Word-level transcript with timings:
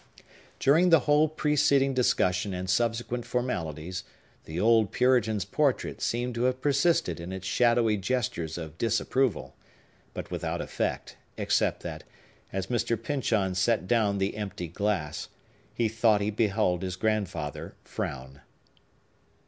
During 0.59 0.89
the 0.89 1.01
whole 1.01 1.29
preceding 1.29 1.93
discussion 1.93 2.55
and 2.55 2.67
subsequent 2.67 3.23
formalities, 3.23 4.03
the 4.45 4.59
old 4.59 4.91
Puritan's 4.91 5.45
portrait 5.45 6.01
seems 6.01 6.33
to 6.33 6.45
have 6.45 6.59
persisted 6.59 7.19
in 7.19 7.31
its 7.31 7.45
shadowy 7.45 7.97
gestures 7.97 8.57
of 8.57 8.79
disapproval; 8.79 9.55
but 10.15 10.31
without 10.31 10.59
effect, 10.59 11.17
except 11.37 11.83
that, 11.83 12.03
as 12.51 12.65
Mr. 12.65 12.99
Pyncheon 12.99 13.53
set 13.53 13.85
down 13.87 14.17
the 14.17 14.37
emptied 14.37 14.73
glass, 14.73 15.29
he 15.71 15.87
thought 15.87 16.19
he 16.19 16.31
beheld 16.31 16.81
his 16.81 16.95
grandfather 16.95 17.75
frown. 17.83 18.41